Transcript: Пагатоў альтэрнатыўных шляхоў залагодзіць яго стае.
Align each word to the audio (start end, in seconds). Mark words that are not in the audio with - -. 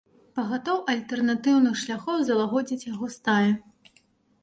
Пагатоў 0.37 0.79
альтэрнатыўных 0.93 1.79
шляхоў 1.83 2.17
залагодзіць 2.33 2.83
яго 2.93 3.15
стае. 3.21 3.51